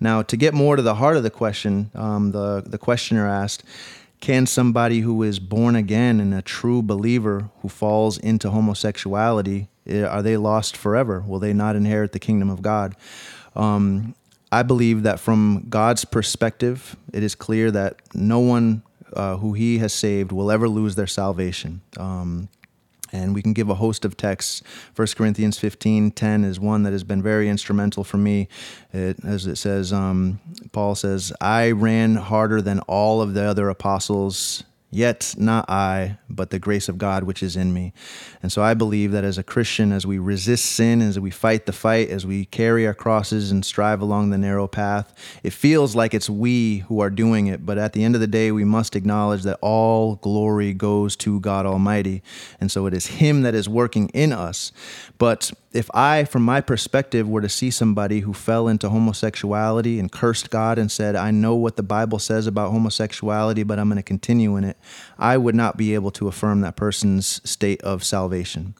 Now, 0.00 0.22
to 0.22 0.36
get 0.36 0.54
more 0.54 0.74
to 0.76 0.82
the 0.82 0.96
heart 0.96 1.16
of 1.16 1.22
the 1.22 1.30
question, 1.30 1.90
um, 1.94 2.32
the, 2.32 2.64
the 2.66 2.78
questioner 2.78 3.28
asked, 3.28 3.62
can 4.20 4.46
somebody 4.46 5.00
who 5.00 5.22
is 5.22 5.38
born 5.40 5.74
again 5.74 6.20
and 6.20 6.32
a 6.32 6.42
true 6.42 6.82
believer 6.82 7.50
who 7.60 7.68
falls 7.68 8.18
into 8.18 8.50
homosexuality, 8.50 9.68
eh, 9.86 10.04
are 10.04 10.22
they 10.22 10.36
lost 10.36 10.76
forever? 10.76 11.24
Will 11.26 11.40
they 11.40 11.52
not 11.52 11.74
inherit 11.74 12.12
the 12.12 12.20
kingdom 12.20 12.48
of 12.48 12.62
God? 12.62 12.94
Um, 13.56 14.14
I 14.52 14.62
believe 14.62 15.02
that 15.02 15.18
from 15.18 15.66
God's 15.68 16.04
perspective, 16.04 16.94
it 17.12 17.22
is 17.22 17.34
clear 17.34 17.70
that 17.70 17.96
no 18.14 18.38
one 18.38 18.82
uh, 19.14 19.36
who 19.36 19.52
he 19.52 19.78
has 19.78 19.92
saved 19.92 20.32
will 20.32 20.50
ever 20.50 20.68
lose 20.68 20.94
their 20.94 21.06
salvation. 21.06 21.80
Um, 21.96 22.48
and 23.12 23.34
we 23.34 23.42
can 23.42 23.52
give 23.52 23.68
a 23.68 23.74
host 23.74 24.04
of 24.04 24.16
texts. 24.16 24.62
1 24.96 25.08
Corinthians 25.16 25.58
15 25.58 26.12
10 26.12 26.44
is 26.44 26.58
one 26.58 26.82
that 26.84 26.92
has 26.92 27.04
been 27.04 27.22
very 27.22 27.48
instrumental 27.48 28.04
for 28.04 28.16
me. 28.16 28.48
It, 28.92 29.22
as 29.24 29.46
it 29.46 29.56
says, 29.56 29.92
um, 29.92 30.40
Paul 30.72 30.94
says, 30.94 31.32
I 31.40 31.72
ran 31.72 32.16
harder 32.16 32.62
than 32.62 32.80
all 32.80 33.20
of 33.20 33.34
the 33.34 33.42
other 33.42 33.68
apostles 33.68 34.64
Yet 34.94 35.34
not 35.38 35.70
I, 35.70 36.18
but 36.28 36.50
the 36.50 36.58
grace 36.58 36.86
of 36.86 36.98
God 36.98 37.24
which 37.24 37.42
is 37.42 37.56
in 37.56 37.72
me. 37.72 37.94
And 38.42 38.52
so 38.52 38.62
I 38.62 38.74
believe 38.74 39.10
that 39.12 39.24
as 39.24 39.38
a 39.38 39.42
Christian, 39.42 39.90
as 39.90 40.06
we 40.06 40.18
resist 40.18 40.66
sin, 40.66 41.00
as 41.00 41.18
we 41.18 41.30
fight 41.30 41.64
the 41.64 41.72
fight, 41.72 42.10
as 42.10 42.26
we 42.26 42.44
carry 42.44 42.86
our 42.86 42.92
crosses 42.92 43.50
and 43.50 43.64
strive 43.64 44.02
along 44.02 44.28
the 44.28 44.36
narrow 44.36 44.68
path, 44.68 45.14
it 45.42 45.54
feels 45.54 45.96
like 45.96 46.12
it's 46.12 46.28
we 46.28 46.80
who 46.88 47.00
are 47.00 47.08
doing 47.08 47.46
it. 47.46 47.64
But 47.64 47.78
at 47.78 47.94
the 47.94 48.04
end 48.04 48.14
of 48.14 48.20
the 48.20 48.26
day, 48.26 48.52
we 48.52 48.64
must 48.64 48.94
acknowledge 48.94 49.44
that 49.44 49.58
all 49.62 50.16
glory 50.16 50.74
goes 50.74 51.16
to 51.16 51.40
God 51.40 51.64
Almighty. 51.64 52.22
And 52.60 52.70
so 52.70 52.84
it 52.84 52.92
is 52.92 53.06
Him 53.06 53.42
that 53.42 53.54
is 53.54 53.70
working 53.70 54.10
in 54.10 54.30
us. 54.30 54.72
But 55.16 55.52
if 55.72 55.90
I, 55.94 56.24
from 56.24 56.42
my 56.42 56.60
perspective, 56.60 57.28
were 57.28 57.40
to 57.40 57.48
see 57.48 57.70
somebody 57.70 58.20
who 58.20 58.32
fell 58.32 58.68
into 58.68 58.90
homosexuality 58.90 59.98
and 59.98 60.12
cursed 60.12 60.50
God 60.50 60.78
and 60.78 60.90
said, 60.90 61.16
I 61.16 61.30
know 61.30 61.54
what 61.54 61.76
the 61.76 61.82
Bible 61.82 62.18
says 62.18 62.46
about 62.46 62.72
homosexuality, 62.72 63.62
but 63.62 63.78
I'm 63.78 63.88
going 63.88 63.96
to 63.96 64.02
continue 64.02 64.56
in 64.56 64.64
it, 64.64 64.76
I 65.18 65.36
would 65.36 65.54
not 65.54 65.76
be 65.76 65.94
able 65.94 66.10
to 66.12 66.28
affirm 66.28 66.60
that 66.60 66.76
person's 66.76 67.40
state 67.48 67.80
of 67.82 68.04
salvation. 68.04 68.74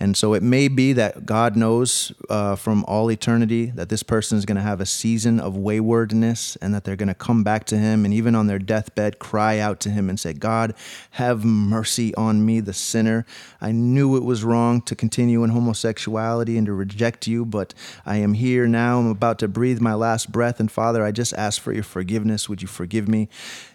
And 0.00 0.16
so 0.16 0.32
it 0.32 0.42
may 0.42 0.68
be 0.68 0.94
that 0.94 1.26
God 1.26 1.56
knows 1.56 2.10
uh, 2.30 2.56
from 2.56 2.84
all 2.86 3.10
eternity 3.10 3.66
that 3.66 3.90
this 3.90 4.02
person 4.02 4.38
is 4.38 4.46
going 4.46 4.56
to 4.56 4.62
have 4.62 4.80
a 4.80 4.86
season 4.86 5.38
of 5.38 5.58
waywardness 5.58 6.56
and 6.56 6.72
that 6.74 6.84
they're 6.84 6.96
going 6.96 7.08
to 7.08 7.14
come 7.14 7.44
back 7.44 7.64
to 7.66 7.76
Him 7.76 8.06
and 8.06 8.14
even 8.14 8.34
on 8.34 8.46
their 8.46 8.58
deathbed 8.58 9.18
cry 9.18 9.58
out 9.58 9.78
to 9.80 9.90
Him 9.90 10.08
and 10.08 10.18
say, 10.18 10.32
God, 10.32 10.74
have 11.12 11.44
mercy 11.44 12.14
on 12.14 12.46
me, 12.46 12.60
the 12.60 12.72
sinner. 12.72 13.26
I 13.60 13.72
knew 13.72 14.16
it 14.16 14.24
was 14.24 14.42
wrong 14.42 14.80
to 14.82 14.96
continue 14.96 15.44
in 15.44 15.50
homosexuality 15.50 16.56
and 16.56 16.66
to 16.66 16.72
reject 16.72 17.26
you, 17.26 17.44
but 17.44 17.74
I 18.06 18.16
am 18.16 18.32
here 18.32 18.66
now. 18.66 19.00
I'm 19.00 19.06
about 19.06 19.38
to 19.40 19.48
breathe 19.48 19.82
my 19.82 19.92
last 19.92 20.32
breath. 20.32 20.60
And 20.60 20.72
Father, 20.72 21.04
I 21.04 21.12
just 21.12 21.34
ask 21.34 21.60
for 21.60 21.74
your 21.74 21.82
forgiveness. 21.82 22.48
Would 22.48 22.62
you 22.62 22.68
forgive 22.68 23.06
me? 23.06 23.28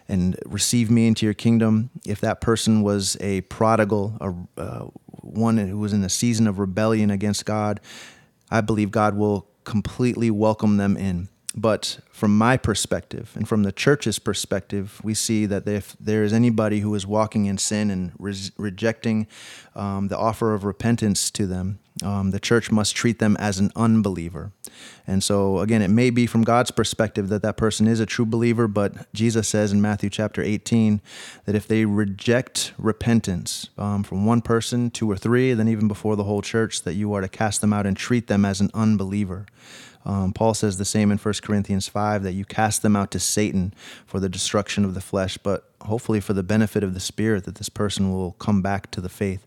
and 0.08 0.38
receive 0.46 0.90
me 0.90 1.06
into 1.06 1.26
your 1.26 1.34
kingdom. 1.34 1.90
If 2.06 2.20
that 2.20 2.40
person 2.40 2.82
was 2.82 3.16
a 3.20 3.40
prodigal, 3.42 4.16
a, 4.20 4.60
uh, 4.60 4.86
one 5.26 5.56
who 5.58 5.78
was 5.78 5.92
in 5.92 6.02
a 6.04 6.08
season 6.08 6.46
of 6.46 6.58
rebellion 6.58 7.10
against 7.10 7.44
God, 7.44 7.80
I 8.50 8.60
believe 8.60 8.90
God 8.90 9.16
will 9.16 9.48
completely 9.64 10.30
welcome 10.30 10.76
them 10.76 10.96
in. 10.96 11.28
But 11.58 12.00
from 12.10 12.36
my 12.36 12.58
perspective 12.58 13.32
and 13.34 13.48
from 13.48 13.62
the 13.62 13.72
church's 13.72 14.18
perspective, 14.18 15.00
we 15.02 15.14
see 15.14 15.46
that 15.46 15.66
if 15.66 15.96
there 15.98 16.22
is 16.22 16.34
anybody 16.34 16.80
who 16.80 16.94
is 16.94 17.06
walking 17.06 17.46
in 17.46 17.56
sin 17.56 17.90
and 17.90 18.12
re- 18.18 18.50
rejecting 18.58 19.26
um, 19.74 20.08
the 20.08 20.18
offer 20.18 20.52
of 20.52 20.64
repentance 20.64 21.30
to 21.30 21.46
them, 21.46 21.78
um, 22.02 22.30
the 22.30 22.40
church 22.40 22.70
must 22.70 22.94
treat 22.94 23.18
them 23.18 23.36
as 23.38 23.58
an 23.58 23.70
unbeliever. 23.74 24.52
And 25.06 25.22
so, 25.22 25.60
again, 25.60 25.82
it 25.82 25.88
may 25.88 26.10
be 26.10 26.26
from 26.26 26.42
God's 26.42 26.70
perspective 26.70 27.28
that 27.28 27.42
that 27.42 27.56
person 27.56 27.86
is 27.86 28.00
a 28.00 28.06
true 28.06 28.26
believer, 28.26 28.68
but 28.68 29.12
Jesus 29.14 29.48
says 29.48 29.72
in 29.72 29.80
Matthew 29.80 30.10
chapter 30.10 30.42
18 30.42 31.00
that 31.46 31.54
if 31.54 31.66
they 31.66 31.84
reject 31.84 32.72
repentance 32.76 33.70
um, 33.78 34.02
from 34.02 34.26
one 34.26 34.42
person, 34.42 34.90
two 34.90 35.10
or 35.10 35.16
three, 35.16 35.54
then 35.54 35.68
even 35.68 35.88
before 35.88 36.16
the 36.16 36.24
whole 36.24 36.42
church, 36.42 36.82
that 36.82 36.94
you 36.94 37.12
are 37.14 37.20
to 37.20 37.28
cast 37.28 37.60
them 37.60 37.72
out 37.72 37.86
and 37.86 37.96
treat 37.96 38.26
them 38.26 38.44
as 38.44 38.60
an 38.60 38.70
unbeliever. 38.74 39.46
Um, 40.04 40.32
Paul 40.32 40.54
says 40.54 40.78
the 40.78 40.84
same 40.84 41.10
in 41.10 41.18
1 41.18 41.34
Corinthians 41.42 41.88
5 41.88 42.22
that 42.22 42.32
you 42.32 42.44
cast 42.44 42.82
them 42.82 42.94
out 42.94 43.10
to 43.10 43.18
Satan 43.18 43.74
for 44.06 44.20
the 44.20 44.28
destruction 44.28 44.84
of 44.84 44.94
the 44.94 45.00
flesh, 45.00 45.36
but 45.36 45.72
hopefully 45.82 46.20
for 46.20 46.32
the 46.32 46.44
benefit 46.44 46.84
of 46.84 46.94
the 46.94 47.00
spirit, 47.00 47.44
that 47.44 47.56
this 47.56 47.68
person 47.68 48.12
will 48.12 48.32
come 48.32 48.62
back 48.62 48.90
to 48.92 49.00
the 49.00 49.08
faith. 49.08 49.44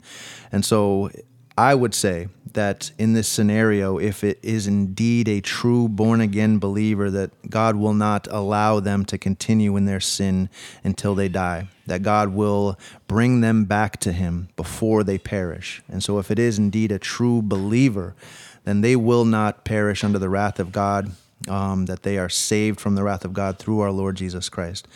And 0.51 0.65
so 0.65 1.11
I 1.59 1.75
would 1.75 1.93
say 1.93 2.29
that 2.53 2.91
in 2.97 3.13
this 3.13 3.27
scenario, 3.27 3.97
if 3.97 4.23
it 4.23 4.39
is 4.41 4.67
indeed 4.67 5.27
a 5.27 5.41
true 5.41 5.87
born 5.87 6.21
again 6.21 6.59
believer, 6.59 7.09
that 7.11 7.49
God 7.49 7.75
will 7.75 7.93
not 7.93 8.27
allow 8.29 8.79
them 8.79 9.05
to 9.05 9.17
continue 9.17 9.75
in 9.75 9.85
their 9.85 9.99
sin 9.99 10.49
until 10.83 11.15
they 11.15 11.29
die, 11.29 11.67
that 11.85 12.03
God 12.03 12.29
will 12.29 12.79
bring 13.07 13.41
them 13.41 13.65
back 13.65 13.99
to 14.01 14.11
Him 14.11 14.49
before 14.55 15.03
they 15.03 15.17
perish. 15.17 15.81
And 15.87 16.03
so, 16.03 16.19
if 16.19 16.31
it 16.31 16.39
is 16.39 16.57
indeed 16.57 16.91
a 16.91 16.99
true 16.99 17.41
believer, 17.41 18.15
then 18.63 18.81
they 18.81 18.95
will 18.95 19.25
not 19.25 19.65
perish 19.65 20.03
under 20.03 20.19
the 20.19 20.29
wrath 20.29 20.59
of 20.59 20.71
God, 20.71 21.11
um, 21.47 21.85
that 21.85 22.03
they 22.03 22.17
are 22.17 22.29
saved 22.29 22.79
from 22.79 22.95
the 22.95 23.03
wrath 23.03 23.25
of 23.25 23.33
God 23.33 23.57
through 23.57 23.79
our 23.79 23.91
Lord 23.91 24.15
Jesus 24.15 24.49
Christ. 24.49 24.87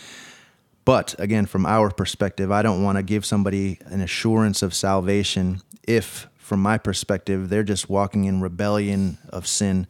But 0.85 1.15
again, 1.17 1.45
from 1.45 1.65
our 1.65 1.89
perspective, 1.89 2.51
I 2.51 2.61
don't 2.61 2.83
want 2.83 2.97
to 2.97 3.03
give 3.03 3.25
somebody 3.25 3.79
an 3.85 4.01
assurance 4.01 4.61
of 4.61 4.73
salvation 4.73 5.61
if, 5.87 6.27
from 6.43 6.61
my 6.61 6.77
perspective, 6.77 7.49
they're 7.49 7.63
just 7.63 7.89
walking 7.89 8.25
in 8.25 8.41
rebellion 8.41 9.17
of 9.29 9.47
sin. 9.47 9.87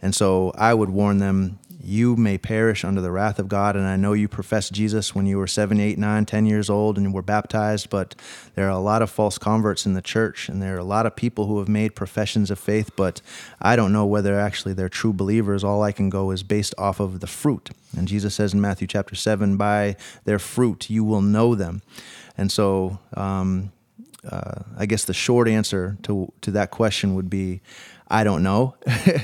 And 0.00 0.14
so 0.14 0.52
I 0.54 0.74
would 0.74 0.90
warn 0.90 1.18
them 1.18 1.58
you 1.82 2.16
may 2.16 2.36
perish 2.36 2.84
under 2.84 3.00
the 3.00 3.10
wrath 3.10 3.38
of 3.38 3.48
God. 3.48 3.76
And 3.76 3.86
I 3.86 3.96
know 3.96 4.12
you 4.12 4.28
professed 4.28 4.72
Jesus 4.72 5.14
when 5.14 5.26
you 5.26 5.38
were 5.38 5.46
seven, 5.46 5.80
eight, 5.80 5.96
nine, 5.96 6.26
ten 6.26 6.44
years 6.44 6.68
old 6.68 6.98
and 6.98 7.14
were 7.14 7.22
baptized, 7.22 7.88
but 7.88 8.14
there 8.54 8.66
are 8.66 8.70
a 8.70 8.78
lot 8.78 9.00
of 9.00 9.10
false 9.10 9.38
converts 9.38 9.86
in 9.86 9.94
the 9.94 10.02
church, 10.02 10.48
and 10.48 10.60
there 10.60 10.74
are 10.74 10.80
a 10.80 10.84
lot 10.84 11.06
of 11.06 11.16
people 11.16 11.46
who 11.46 11.58
have 11.58 11.68
made 11.68 11.94
professions 11.94 12.50
of 12.50 12.58
faith, 12.58 12.90
but 12.96 13.22
I 13.60 13.76
don't 13.76 13.92
know 13.92 14.04
whether 14.04 14.38
actually 14.38 14.74
they're 14.74 14.88
true 14.88 15.12
believers. 15.12 15.64
All 15.64 15.82
I 15.82 15.92
can 15.92 16.10
go 16.10 16.30
is 16.30 16.42
based 16.42 16.74
off 16.76 17.00
of 17.00 17.20
the 17.20 17.26
fruit. 17.26 17.70
And 17.96 18.08
Jesus 18.08 18.34
says 18.34 18.52
in 18.52 18.60
Matthew 18.60 18.86
chapter 18.86 19.14
7, 19.14 19.56
by 19.56 19.96
their 20.24 20.38
fruit 20.38 20.90
you 20.90 21.04
will 21.04 21.22
know 21.22 21.54
them. 21.54 21.82
And 22.36 22.52
so, 22.52 22.98
um, 23.14 23.72
uh, 24.30 24.62
I 24.76 24.86
guess 24.86 25.04
the 25.04 25.14
short 25.14 25.48
answer 25.48 25.96
to 26.02 26.32
to 26.42 26.50
that 26.52 26.70
question 26.70 27.14
would 27.14 27.30
be 27.30 27.60
I 28.10 28.24
don't 28.24 28.42
know 28.42 28.74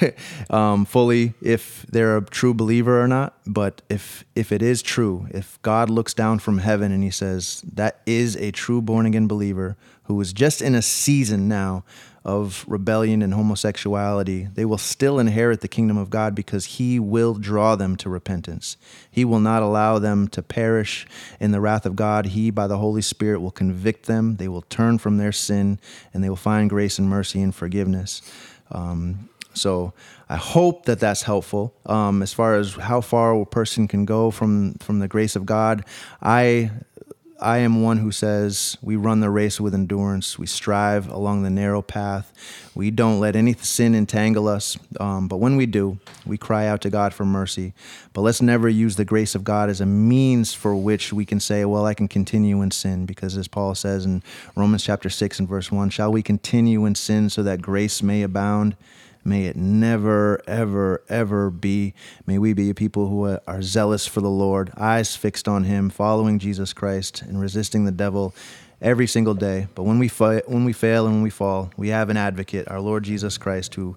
um, 0.50 0.84
fully 0.84 1.34
if 1.40 1.87
they're 1.88 2.18
a 2.18 2.25
true 2.25 2.52
believer 2.52 3.02
or 3.02 3.08
not. 3.08 3.34
But 3.46 3.82
if 3.88 4.25
if 4.34 4.52
it 4.52 4.62
is 4.62 4.82
true, 4.82 5.26
if 5.30 5.61
God 5.62 5.88
looks 5.90 6.14
down 6.14 6.38
from 6.38 6.58
heaven 6.58 6.92
and 6.92 7.02
He 7.02 7.11
says 7.11 7.62
that 7.73 8.00
is 8.06 8.37
a 8.37 8.50
true 8.50 8.82
born 8.82 9.06
again 9.06 9.26
believer 9.26 9.76
who 10.04 10.20
is 10.20 10.32
just 10.32 10.62
in 10.62 10.75
a 10.75 10.82
season 10.82 11.49
now 11.49 11.84
of 12.25 12.64
rebellion 12.66 13.20
and 13.20 13.34
homosexuality, 13.34 14.49
they 14.54 14.64
will 14.64 14.78
still 14.78 15.18
inherit 15.18 15.61
the 15.61 15.68
kingdom 15.68 15.99
of 15.99 16.08
God 16.08 16.34
because 16.34 16.64
He 16.64 16.99
will 16.99 17.34
draw 17.34 17.76
them 17.76 17.96
to 17.96 18.08
repentance. 18.08 18.78
He 19.11 19.25
will 19.26 19.40
not 19.40 19.62
allow 19.62 19.99
them 19.99 20.28
to 20.28 20.42
perish 20.42 21.06
in 21.38 21.50
the 21.50 21.61
wrath 21.61 21.84
of 21.84 21.96
God. 21.96 22.26
He, 22.26 22.50
by 22.50 22.66
the 22.66 22.78
Holy 22.78 23.02
Spirit, 23.02 23.40
will 23.40 23.50
convict 23.50 24.06
them. 24.06 24.37
They 24.37 24.49
will 24.49 24.62
turn 24.62 24.99
from 24.99 25.18
their 25.18 25.32
sin 25.32 25.78
and 26.14 26.25
they 26.25 26.30
will 26.30 26.37
find 26.37 26.70
grace 26.70 26.99
and 26.99 27.08
mercy 27.08 27.42
and 27.42 27.54
forgiveness. 27.54 28.23
Um, 28.70 29.28
so 29.52 29.92
I 30.28 30.37
hope 30.37 30.87
that 30.87 31.00
that's 31.00 31.23
helpful. 31.23 31.75
Um, 31.84 32.23
as 32.23 32.32
far 32.32 32.56
as 32.56 32.75
how 32.75 33.02
far 33.02 33.38
a 33.38 33.44
person 33.44 33.87
can 33.87 34.06
go 34.06 34.30
from 34.30 34.75
from 34.75 34.99
the 34.99 35.08
grace 35.08 35.37
of 35.37 35.44
God, 35.44 35.84
I 36.23 36.70
I 37.45 37.59
am 37.59 37.83
one 37.83 37.99
who 37.99 38.11
says 38.11 38.79
we 38.81 38.97
run 38.97 39.21
the 39.21 39.29
race 39.29 39.61
with 39.61 39.75
endurance. 39.75 40.39
We 40.39 40.47
strive 40.47 41.09
along 41.09 41.43
the 41.43 41.51
narrow 41.51 41.83
path. 41.83 42.33
We 42.75 42.91
don't 42.91 43.21
let 43.21 43.37
any 43.37 43.53
sin 43.53 43.95
entangle 43.95 44.49
us. 44.49 44.79
Um, 44.99 45.29
but 45.29 45.37
when 45.37 45.57
we 45.57 45.67
do, 45.67 45.99
we 46.25 46.39
cry 46.39 46.67
out 46.67 46.81
to 46.81 46.91
God 46.91 47.13
for 47.13 47.27
mercy. 47.27 47.75
But 48.15 48.23
let's 48.23 48.41
never 48.41 48.67
use 48.67 48.97
the 48.97 49.05
grace 49.05 49.35
of 49.35 49.45
God 49.45 49.69
as 49.69 49.83
a 49.83 49.87
means 49.87 50.55
for 50.55 50.75
which 50.75 51.13
we 51.13 51.27
can 51.27 51.39
say, 51.39 51.67
well, 51.67 51.85
I 51.85 51.93
can 51.93 52.09
continue 52.09 52.63
in 52.63 52.71
sin. 52.71 53.05
Because 53.05 53.37
as 53.37 53.47
Paul 53.47 53.75
says 53.75 54.07
in 54.07 54.23
Romans 54.57 54.83
chapter 54.83 55.11
6 55.11 55.39
and 55.39 55.47
verse 55.47 55.71
1, 55.71 55.91
shall 55.91 56.11
we 56.11 56.23
continue 56.23 56.87
in 56.87 56.95
sin 56.95 57.29
so 57.29 57.43
that 57.43 57.61
grace 57.61 58.03
may 58.03 58.23
abound? 58.23 58.75
May 59.25 59.47
it 59.47 59.57
never, 59.57 60.43
ever, 60.47 61.02
ever 61.09 61.50
be. 61.50 61.95
May 62.26 62.38
we 62.38 62.52
be 62.52 62.71
a 62.71 62.75
people 62.75 63.09
who 63.09 63.38
are 63.47 63.62
zealous 63.62 64.07
for 64.07 64.21
the 64.21 64.31
Lord, 64.31 64.71
eyes 64.76 65.16
fixed 65.16 65.49
on 65.49 65.64
Him, 65.64 65.88
following 65.90 66.38
Jesus 66.38 66.73
Christ, 66.73 67.23
and 67.23 67.40
resisting 67.40 67.85
the 67.85 67.93
devil 67.93 68.35
every 68.83 69.07
single 69.07 69.35
day. 69.35 69.69
But 69.75 69.85
when 69.85 69.99
we, 69.99 70.09
fa- 70.09 70.43
when 70.47 70.64
we 70.64 70.75
fail 70.75 71.07
and 71.07 71.16
when 71.16 71.23
we 71.23 71.31
fall, 71.31 71.71
we 71.76 71.88
have 71.88 72.11
an 72.11 72.16
advocate, 72.16 72.69
our 72.69 72.81
Lord 72.81 73.04
Jesus 73.04 73.38
Christ, 73.38 73.75
who 73.75 73.97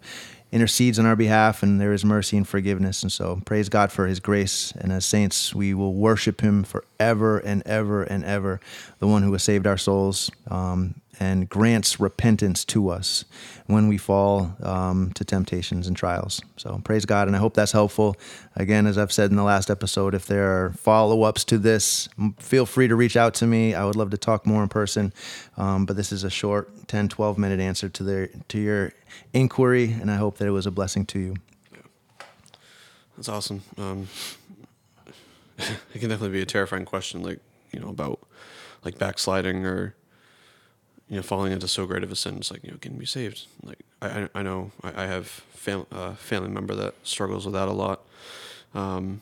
intercedes 0.52 0.98
on 0.98 1.06
our 1.06 1.16
behalf, 1.16 1.62
and 1.62 1.80
there 1.80 1.92
is 1.92 2.06
mercy 2.06 2.38
and 2.38 2.48
forgiveness. 2.48 3.04
And 3.04 3.12
so, 3.12 3.42
praise 3.46 3.68
God 3.70 3.92
for 3.92 4.08
His 4.08 4.20
grace. 4.20 4.72
And 4.78 4.92
as 4.92 5.06
saints, 5.06 5.54
we 5.54 5.74
will 5.74 5.94
worship 5.94 6.42
Him 6.42 6.64
forever 6.64 7.40
and 7.40 7.64
ever 7.66 8.04
and 8.04 8.24
ever, 8.24 8.62
the 9.00 9.08
one 9.08 9.24
who 9.24 9.32
has 9.34 9.44
saved 9.44 9.68
our 9.68 9.78
souls. 9.78 10.32
Um, 10.50 10.96
and 11.20 11.50
grants 11.50 12.00
repentance 12.00 12.64
to 12.66 12.90
us 12.90 13.26
when 13.66 13.88
we 13.88 13.98
fall 13.98 14.56
um, 14.62 15.12
to 15.14 15.26
temptations 15.26 15.88
and 15.88 15.96
trials. 15.96 16.42
So 16.58 16.80
praise 16.84 17.06
God, 17.06 17.28
and 17.28 17.36
I 17.36 17.40
hope 17.40 17.54
that's 17.54 17.72
helpful. 17.72 18.16
Again, 18.56 18.88
as 18.88 18.98
I've 18.98 19.12
said 19.12 19.30
in 19.30 19.36
the 19.36 19.44
last 19.44 19.70
episode, 19.70 20.14
if 20.14 20.26
there 20.26 20.66
are 20.66 20.72
follow 20.72 21.24
ups 21.24 21.44
to 21.46 21.58
this, 21.58 22.10
feel 22.40 22.66
free 22.66 22.88
to 22.88 22.96
reach 22.96 23.18
out 23.18 23.34
to 23.36 23.48
me. 23.48 23.74
I 23.74 23.86
would 23.86 23.96
love 23.96 24.12
to 24.12 24.18
talk 24.18 24.46
more 24.46 24.64
in 24.64 24.70
person. 24.70 25.14
Um, 25.58 25.86
but 25.86 25.96
this 25.96 26.12
is 26.12 26.24
a 26.24 26.30
short 26.30 26.88
10, 26.88 27.10
12 27.10 27.38
minute 27.38 27.60
answer 27.60 27.90
to, 27.90 28.04
their, 28.04 28.30
to 28.50 28.60
your 28.60 28.94
inquiry, 29.34 29.92
and 30.00 30.12
I 30.12 30.16
hope 30.16 30.38
that 30.38 30.48
it 30.48 30.52
was 30.52 30.66
a 30.66 30.72
blessing 30.72 31.06
to 31.08 31.20
you. 31.20 31.36
That's 33.16 33.30
awesome. 33.30 33.64
Um, 33.78 34.08
it 35.58 36.00
can 36.00 36.10
definitely 36.10 36.38
be 36.38 36.42
a 36.42 36.46
terrifying 36.46 36.86
question, 36.86 37.24
like, 37.24 37.40
you 37.72 37.80
know, 37.80 37.90
about 37.90 38.20
like 38.86 38.98
backsliding 38.98 39.66
or 39.66 39.96
you 41.10 41.16
know, 41.16 41.22
falling 41.22 41.52
into 41.52 41.68
so 41.68 41.86
great 41.86 42.04
of 42.04 42.12
a 42.12 42.16
sin, 42.16 42.38
it's 42.38 42.52
like, 42.52 42.64
you 42.64 42.72
know, 42.72 42.78
can 42.82 42.98
be 42.98 43.06
saved. 43.06 43.48
Like, 43.64 43.80
I, 44.02 44.30
I 44.36 44.44
know 44.44 44.72
I, 44.84 45.04
I 45.04 45.06
have 45.08 45.28
fam- 45.28 45.88
a 45.92 46.16
family 46.16 46.50
member 46.50 46.76
that 46.76 46.96
struggles 47.04 47.46
with 47.46 47.54
that 47.54 47.68
a 47.68 47.72
lot. 47.72 48.02
Um, 48.74 49.22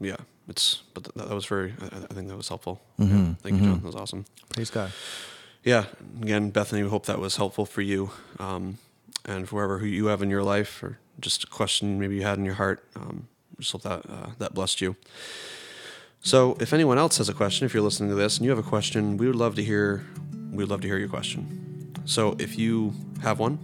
yeah, 0.00 0.16
it's, 0.48 0.82
but 0.94 1.04
th- 1.04 1.14
that 1.14 1.34
was 1.34 1.46
very, 1.46 1.74
I, 1.80 1.86
I, 1.86 2.14
think 2.14 2.28
that 2.28 2.36
was 2.36 2.48
helpful. 2.48 2.82
Mm-hmm. 2.98 3.16
Yeah, 3.16 3.34
thank 3.42 3.56
mm-hmm. 3.56 3.64
you, 3.64 3.70
John. 3.70 3.80
That 3.80 3.86
was 3.86 3.94
awesome. 3.94 4.24
Praise 4.50 4.70
God. 4.70 4.92
Yeah. 5.62 5.84
Again, 6.20 6.50
Bethany, 6.50 6.82
we 6.82 6.88
hope 6.88 7.06
that 7.06 7.20
was 7.20 7.36
helpful 7.36 7.64
for 7.64 7.82
you. 7.82 8.10
Um, 8.40 8.78
and 9.24 9.48
for 9.48 9.60
whoever 9.60 9.78
who 9.78 9.86
you 9.86 10.06
have 10.06 10.22
in 10.22 10.30
your 10.30 10.42
life 10.42 10.82
or 10.82 10.98
just 11.20 11.44
a 11.44 11.46
question 11.46 12.00
maybe 12.00 12.16
you 12.16 12.22
had 12.22 12.38
in 12.38 12.44
your 12.44 12.54
heart. 12.54 12.84
Um, 12.96 13.28
just 13.60 13.72
hope 13.72 13.82
that, 13.82 14.04
uh, 14.08 14.30
that 14.38 14.54
blessed 14.54 14.80
you. 14.80 14.96
So 16.20 16.56
if 16.60 16.72
anyone 16.72 16.98
else 16.98 17.18
has 17.18 17.28
a 17.28 17.34
question, 17.34 17.66
if 17.66 17.74
you're 17.74 17.82
listening 17.82 18.10
to 18.10 18.16
this 18.16 18.38
and 18.38 18.44
you 18.44 18.50
have 18.50 18.58
a 18.58 18.68
question, 18.68 19.16
we 19.16 19.26
would 19.26 19.36
love 19.36 19.54
to 19.56 19.62
hear 19.62 20.04
we'd 20.52 20.68
love 20.68 20.80
to 20.82 20.86
hear 20.86 20.98
your 20.98 21.08
question. 21.08 21.94
So 22.04 22.36
if 22.38 22.58
you 22.58 22.92
have 23.22 23.38
one, 23.38 23.58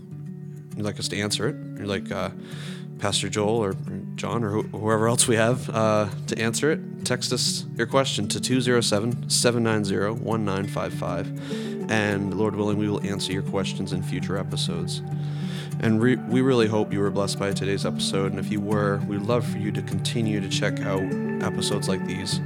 you'd 0.76 0.85
like 0.85 0.99
us 0.99 1.09
to 1.09 1.18
answer 1.18 1.49
it, 1.49 1.57
you're 1.76 1.87
like 1.87 2.11
uh, 2.11 2.30
Pastor 2.99 3.28
Joel 3.28 3.62
or, 3.62 3.76
John 4.16 4.42
or 4.42 4.62
wh- 4.62 4.71
whoever 4.71 5.09
else 5.09 5.28
we 5.28 5.37
have 5.37 5.68
uh, 5.71 6.09
to 6.26 6.38
answer 6.38 6.71
it, 6.71 7.04
text 7.04 7.33
us 7.33 7.64
your 7.76 7.87
question 7.87 8.28
to 8.28 8.40
207 8.40 9.30
790 9.30 10.23
1955. 10.25 11.90
And 11.90 12.35
Lord 12.35 12.54
willing, 12.54 12.76
we 12.76 12.88
will 12.88 13.04
answer 13.07 13.33
your 13.33 13.42
questions 13.42 13.92
in 13.92 14.02
future 14.02 14.37
episodes. 14.37 15.00
And 15.80 16.02
re- 16.02 16.16
we 16.16 16.40
really 16.40 16.66
hope 16.66 16.92
you 16.92 17.00
were 17.00 17.11
blessed 17.11 17.38
by 17.38 17.52
today's 17.52 17.87
episode. 17.87 18.33
And 18.33 18.40
if 18.40 18.50
you 18.50 18.61
were, 18.61 18.99
we'd 19.07 19.23
love 19.23 19.47
for 19.47 19.59
you 19.59 19.71
to 19.73 19.83
continue 19.83 20.40
to 20.40 20.49
check 20.49 20.80
out 20.80 21.02
episodes 21.42 21.88
like 21.88 22.04
these. 22.04 22.40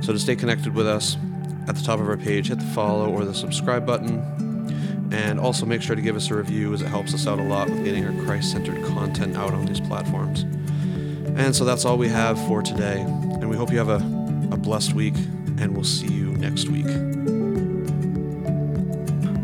So 0.00 0.12
to 0.12 0.18
stay 0.18 0.36
connected 0.36 0.74
with 0.74 0.86
us, 0.86 1.16
at 1.68 1.76
the 1.76 1.82
top 1.82 2.00
of 2.00 2.08
our 2.08 2.16
page, 2.16 2.48
hit 2.48 2.58
the 2.58 2.64
follow 2.66 3.10
or 3.10 3.24
the 3.24 3.34
subscribe 3.34 3.86
button. 3.86 5.10
And 5.12 5.38
also 5.38 5.64
make 5.64 5.82
sure 5.82 5.94
to 5.94 6.02
give 6.02 6.16
us 6.16 6.30
a 6.30 6.34
review 6.34 6.72
as 6.74 6.82
it 6.82 6.88
helps 6.88 7.14
us 7.14 7.26
out 7.26 7.38
a 7.38 7.42
lot 7.42 7.68
with 7.68 7.84
getting 7.84 8.04
our 8.04 8.24
Christ 8.24 8.50
centered 8.50 8.82
content 8.84 9.36
out 9.36 9.54
on 9.54 9.64
these 9.64 9.80
platforms. 9.80 10.42
And 11.36 11.54
so 11.54 11.64
that's 11.64 11.84
all 11.84 11.98
we 11.98 12.08
have 12.08 12.38
for 12.46 12.62
today. 12.62 13.00
And 13.00 13.48
we 13.48 13.56
hope 13.56 13.70
you 13.70 13.78
have 13.78 13.88
a, 13.88 13.96
a 14.52 14.56
blessed 14.56 14.94
week, 14.94 15.14
and 15.58 15.74
we'll 15.74 15.84
see 15.84 16.12
you 16.12 16.32
next 16.36 16.68
week. 16.68 17.13